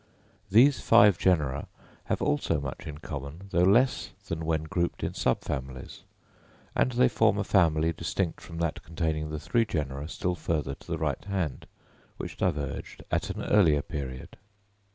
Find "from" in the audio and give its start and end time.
8.41-8.57